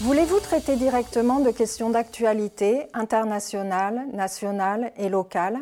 Voulez-vous 0.00 0.40
traiter 0.40 0.76
directement 0.76 1.38
de 1.38 1.50
questions 1.50 1.90
d'actualité 1.90 2.88
internationale, 2.94 4.06
nationale 4.12 4.92
et 4.96 5.08
locale? 5.08 5.58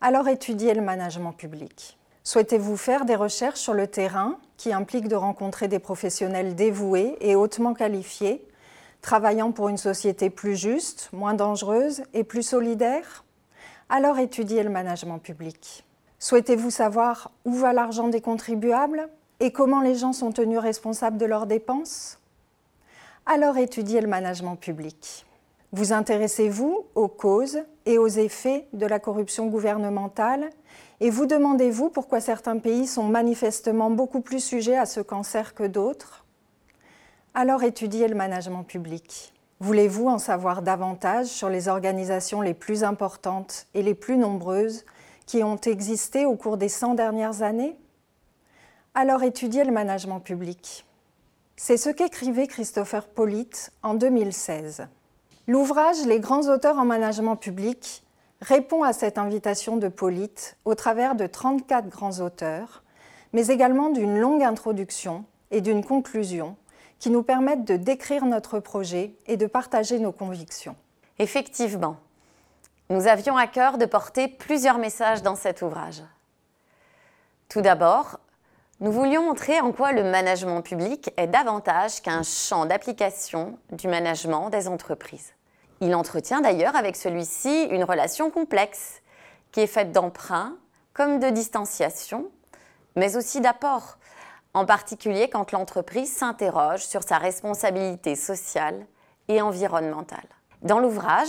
Alors 0.00 0.28
étudiez 0.28 0.72
le 0.72 0.82
management 0.82 1.32
public. 1.32 1.98
Souhaitez-vous 2.22 2.76
faire 2.76 3.04
des 3.04 3.16
recherches 3.16 3.58
sur 3.58 3.74
le 3.74 3.86
terrain 3.86 4.38
qui 4.56 4.72
impliquent 4.72 5.08
de 5.08 5.16
rencontrer 5.16 5.68
des 5.68 5.78
professionnels 5.78 6.54
dévoués 6.54 7.16
et 7.20 7.34
hautement 7.34 7.74
qualifiés, 7.74 8.46
travaillant 9.02 9.52
pour 9.52 9.68
une 9.68 9.78
société 9.78 10.30
plus 10.30 10.56
juste, 10.56 11.08
moins 11.12 11.34
dangereuse 11.34 12.02
et 12.14 12.24
plus 12.24 12.42
solidaire? 12.42 13.24
Alors 13.88 14.18
étudiez 14.18 14.64
le 14.64 14.70
management 14.70 15.20
public. 15.20 15.84
Souhaitez-vous 16.18 16.70
savoir 16.70 17.30
où 17.44 17.52
va 17.52 17.72
l'argent 17.72 18.08
des 18.08 18.20
contribuables 18.20 19.08
et 19.38 19.52
comment 19.52 19.80
les 19.80 19.94
gens 19.94 20.12
sont 20.12 20.32
tenus 20.32 20.58
responsables 20.58 21.18
de 21.18 21.24
leurs 21.24 21.46
dépenses? 21.46 22.18
Alors 23.26 23.58
étudiez 23.58 24.00
le 24.00 24.08
management 24.08 24.56
public. 24.56 25.24
Vous 25.70 25.92
intéressez-vous 25.92 26.86
aux 26.96 27.06
causes 27.06 27.60
et 27.84 27.96
aux 27.98 28.08
effets 28.08 28.66
de 28.72 28.86
la 28.86 28.98
corruption 28.98 29.46
gouvernementale 29.46 30.50
et 30.98 31.10
vous 31.10 31.26
demandez-vous 31.26 31.88
pourquoi 31.88 32.20
certains 32.20 32.58
pays 32.58 32.88
sont 32.88 33.04
manifestement 33.04 33.90
beaucoup 33.90 34.20
plus 34.20 34.42
sujets 34.42 34.76
à 34.76 34.86
ce 34.86 34.98
cancer 34.98 35.54
que 35.54 35.64
d'autres? 35.64 36.24
Alors 37.34 37.62
étudiez 37.62 38.08
le 38.08 38.16
management 38.16 38.64
public. 38.64 39.32
Voulez-vous 39.58 40.08
en 40.08 40.18
savoir 40.18 40.60
davantage 40.60 41.26
sur 41.26 41.48
les 41.48 41.68
organisations 41.68 42.42
les 42.42 42.52
plus 42.52 42.84
importantes 42.84 43.66
et 43.72 43.82
les 43.82 43.94
plus 43.94 44.18
nombreuses 44.18 44.84
qui 45.24 45.42
ont 45.42 45.56
existé 45.56 46.26
au 46.26 46.36
cours 46.36 46.58
des 46.58 46.68
100 46.68 46.94
dernières 46.94 47.40
années? 47.40 47.74
Alors 48.94 49.22
étudiez 49.22 49.64
le 49.64 49.72
management 49.72 50.20
public. 50.20 50.84
C'est 51.56 51.78
ce 51.78 51.88
qu'écrivait 51.88 52.48
Christopher 52.48 53.08
Pollitt 53.08 53.72
en 53.82 53.94
2016. 53.94 54.88
L'ouvrage 55.46 56.04
Les 56.04 56.20
grands 56.20 56.50
auteurs 56.50 56.76
en 56.76 56.84
management 56.84 57.36
public 57.36 58.04
répond 58.42 58.82
à 58.82 58.92
cette 58.92 59.16
invitation 59.16 59.78
de 59.78 59.88
Polite 59.88 60.58
au 60.66 60.74
travers 60.74 61.14
de 61.14 61.26
34 61.26 61.88
grands 61.88 62.20
auteurs, 62.20 62.82
mais 63.32 63.46
également 63.46 63.88
d'une 63.88 64.18
longue 64.18 64.42
introduction 64.42 65.24
et 65.50 65.62
d'une 65.62 65.82
conclusion 65.82 66.56
qui 66.98 67.10
nous 67.10 67.22
permettent 67.22 67.64
de 67.64 67.76
décrire 67.76 68.24
notre 68.24 68.58
projet 68.58 69.14
et 69.26 69.36
de 69.36 69.46
partager 69.46 69.98
nos 69.98 70.12
convictions. 70.12 70.76
Effectivement, 71.18 71.96
nous 72.88 73.06
avions 73.06 73.36
à 73.36 73.46
cœur 73.46 73.78
de 73.78 73.86
porter 73.86 74.28
plusieurs 74.28 74.78
messages 74.78 75.22
dans 75.22 75.34
cet 75.34 75.62
ouvrage. 75.62 76.02
Tout 77.48 77.60
d'abord, 77.60 78.20
nous 78.80 78.92
voulions 78.92 79.22
montrer 79.22 79.60
en 79.60 79.72
quoi 79.72 79.92
le 79.92 80.04
management 80.04 80.60
public 80.60 81.10
est 81.16 81.26
davantage 81.26 82.02
qu'un 82.02 82.22
champ 82.22 82.66
d'application 82.66 83.58
du 83.72 83.88
management 83.88 84.50
des 84.50 84.68
entreprises. 84.68 85.32
Il 85.80 85.94
entretient 85.94 86.40
d'ailleurs 86.40 86.76
avec 86.76 86.96
celui-ci 86.96 87.64
une 87.70 87.84
relation 87.84 88.30
complexe 88.30 89.02
qui 89.52 89.60
est 89.60 89.66
faite 89.66 89.92
d'emprunts 89.92 90.56
comme 90.92 91.18
de 91.18 91.30
distanciation, 91.30 92.30
mais 92.96 93.16
aussi 93.16 93.40
d'apport, 93.40 93.98
en 94.56 94.64
particulier 94.64 95.28
quand 95.28 95.52
l'entreprise 95.52 96.10
s'interroge 96.10 96.86
sur 96.86 97.02
sa 97.02 97.18
responsabilité 97.18 98.16
sociale 98.16 98.86
et 99.28 99.42
environnementale. 99.42 100.24
Dans 100.62 100.78
l'ouvrage, 100.78 101.28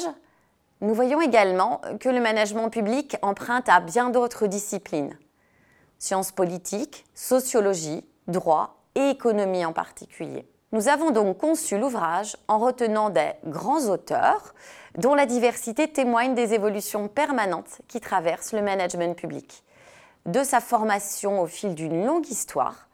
nous 0.80 0.94
voyons 0.94 1.19
également 1.19 1.81
que 2.00 2.08
le 2.08 2.22
management 2.22 2.69
public 2.69 3.17
emprunte 3.22 3.67
à 3.67 3.81
bien 3.81 4.11
d'autres 4.11 4.47
disciplines, 4.47 5.17
sciences 6.00 6.31
politiques, 6.31 7.06
sociologie, 7.16 8.06
droit 8.30 8.78
et 8.95 9.09
économie 9.09 9.66
en 9.66 9.73
particulier. 9.73 10.47
Nous 10.72 10.88
avons 10.88 11.12
donc 11.12 11.38
conçu 11.38 11.78
l'ouvrage 11.78 12.38
en 12.47 12.59
retenant 12.59 13.09
des 13.09 13.31
grands 13.46 13.90
auteurs 13.90 14.53
dont 14.97 15.16
la 15.16 15.25
diversité 15.25 15.90
témoigne 15.90 16.34
des 16.34 16.53
évolutions 16.53 17.09
permanentes 17.09 17.81
qui 17.90 18.00
traversent 18.00 18.53
le 18.53 18.62
management 18.62 19.18
public, 19.18 19.66
de 20.25 20.44
sa 20.44 20.62
formation 20.62 21.41
au 21.41 21.46
fil 21.46 21.75
d'une 21.75 22.06
longue 22.06 22.30
histoire 22.30 22.87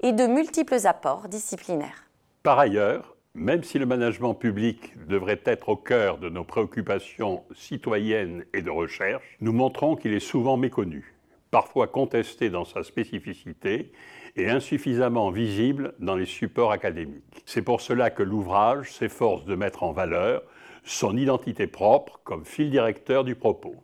et 0.00 0.12
de 0.12 0.26
multiples 0.26 0.86
apports 0.86 1.28
disciplinaires. 1.28 2.04
Par 2.42 2.58
ailleurs, 2.58 3.16
même 3.34 3.62
si 3.62 3.78
le 3.78 3.86
management 3.86 4.34
public 4.34 4.94
devrait 5.06 5.40
être 5.44 5.68
au 5.68 5.76
cœur 5.76 6.18
de 6.18 6.28
nos 6.28 6.44
préoccupations 6.44 7.44
citoyennes 7.54 8.44
et 8.52 8.62
de 8.62 8.70
recherche, 8.70 9.36
nous 9.40 9.52
montrons 9.52 9.96
qu'il 9.96 10.12
est 10.12 10.20
souvent 10.20 10.56
méconnu, 10.56 11.14
parfois 11.50 11.86
contesté 11.86 12.50
dans 12.50 12.64
sa 12.64 12.82
spécificité 12.82 13.92
et 14.36 14.48
insuffisamment 14.48 15.30
visible 15.30 15.94
dans 15.98 16.16
les 16.16 16.26
supports 16.26 16.72
académiques. 16.72 17.42
C'est 17.44 17.62
pour 17.62 17.80
cela 17.80 18.10
que 18.10 18.22
l'ouvrage 18.22 18.92
s'efforce 18.92 19.44
de 19.44 19.54
mettre 19.54 19.82
en 19.82 19.92
valeur 19.92 20.42
son 20.84 21.16
identité 21.16 21.66
propre 21.66 22.20
comme 22.24 22.44
fil 22.44 22.70
directeur 22.70 23.24
du 23.24 23.34
propos. 23.34 23.76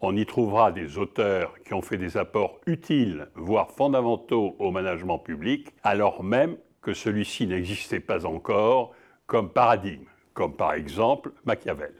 On 0.00 0.16
y 0.16 0.26
trouvera 0.26 0.72
des 0.72 0.98
auteurs 0.98 1.54
qui 1.64 1.74
ont 1.74 1.82
fait 1.82 1.96
des 1.96 2.16
apports 2.16 2.60
utiles, 2.66 3.28
voire 3.34 3.70
fondamentaux 3.70 4.56
au 4.58 4.70
management 4.70 5.18
public, 5.18 5.68
alors 5.82 6.22
même 6.22 6.56
que 6.82 6.92
celui-ci 6.92 7.46
n'existait 7.46 8.00
pas 8.00 8.26
encore 8.26 8.92
comme 9.26 9.50
paradigme, 9.50 10.04
comme 10.34 10.54
par 10.54 10.74
exemple 10.74 11.32
Machiavel, 11.44 11.94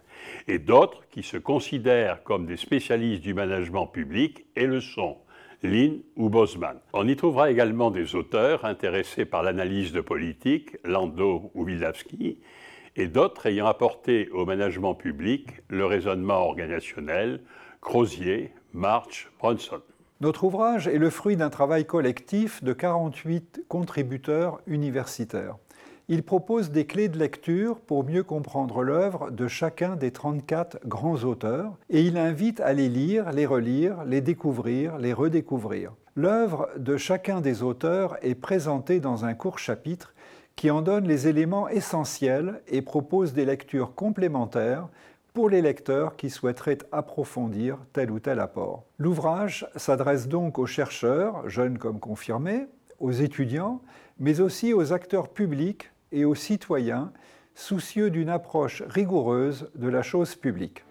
et 0.49 0.59
d'autres 0.59 1.09
qui 1.09 1.23
se 1.23 1.37
considèrent 1.37 2.23
comme 2.23 2.47
des 2.47 2.57
spécialistes 2.57 3.23
du 3.23 3.33
management 3.33 3.87
public 3.87 4.45
et 4.57 4.67
le 4.67 4.81
sont, 4.81 5.19
Lin 5.63 5.97
ou 6.17 6.29
Bosman. 6.29 6.79
On 6.93 7.09
y 7.09 7.17
trouvera 7.17 7.51
également 7.51 7.91
des 7.91 8.15
auteurs 8.15 8.67
intéressés 8.67 9.25
par 9.25 9.43
l'analyse 9.43 9.93
de 9.93 10.03
politique, 10.03 10.77
Landau 10.85 11.51
ou 11.55 11.65
Wildavsky, 11.65 12.39
et 12.97 13.09
d'autres 13.09 13.47
ayant 13.47 13.67
apporté 13.67 14.29
au 14.31 14.45
management 14.45 14.95
public 14.95 15.49
le 15.69 15.87
raisonnement 15.87 16.47
organisationnel, 16.47 17.41
Crozier, 17.85 18.51
March, 18.73 19.31
Bronson. 19.39 19.81
Notre 20.21 20.45
ouvrage 20.45 20.89
est 20.89 20.99
le 20.99 21.11
fruit 21.11 21.37
d'un 21.37 21.51
travail 21.51 21.85
collectif 21.85 22.65
de 22.65 22.73
48 22.73 23.67
contributeurs 23.69 24.61
universitaires. 24.67 25.57
Il 26.09 26.23
propose 26.23 26.71
des 26.71 26.87
clés 26.87 27.09
de 27.09 27.19
lecture 27.19 27.79
pour 27.79 28.03
mieux 28.03 28.23
comprendre 28.23 28.83
l'œuvre 28.83 29.31
de 29.31 29.47
chacun 29.47 29.97
des 29.97 30.13
34 30.13 30.79
grands 30.87 31.23
auteurs 31.25 31.77
et 31.91 32.01
il 32.01 32.17
invite 32.17 32.61
à 32.61 32.73
les 32.73 32.89
lire, 32.89 33.31
les 33.33 33.47
relire, 33.47 34.03
les 34.05 34.23
découvrir, 34.23 34.97
les 34.97 35.13
redécouvrir. 35.13 35.93
L'œuvre 36.17 36.71
de 36.79 36.97
chacun 36.97 37.43
des 37.43 37.63
auteurs 37.63 38.17
est 38.23 38.35
présentée 38.35 38.99
dans 38.99 39.27
un 39.27 39.35
court 39.35 39.59
chapitre 39.59 40.15
qui 40.57 40.71
en 40.71 40.83
donne 40.83 41.07
les 41.07 41.29
éléments 41.29 41.69
essentiels 41.69 42.63
et 42.67 42.81
propose 42.81 43.35
des 43.35 43.45
lectures 43.45 43.95
complémentaires 43.95 44.89
pour 45.35 45.51
les 45.51 45.63
lecteurs 45.63 46.15
qui 46.15 46.31
souhaiteraient 46.31 46.79
approfondir 46.93 47.77
tel 47.93 48.13
ou 48.13 48.21
tel 48.21 48.39
apport. 48.39 48.85
L'ouvrage 48.99 49.67
s'adresse 49.75 50.29
donc 50.29 50.61
aux 50.61 50.67
chercheurs, 50.67 51.51
jeunes 51.51 51.77
comme 51.77 51.99
confirmés, 51.99 52.67
aux 53.01 53.11
étudiants, 53.11 53.83
mais 54.21 54.41
aussi 54.41 54.73
aux 54.73 54.93
acteurs 54.93 55.29
publics 55.29 55.91
et 56.13 56.25
aux 56.25 56.37
citoyens 56.37 57.13
soucieux 57.57 58.11
d'une 58.11 58.29
approche 58.29 58.85
rigoureuse 58.87 59.69
de 59.75 59.89
la 59.89 60.03
chose 60.03 60.37
publique. 60.37 60.85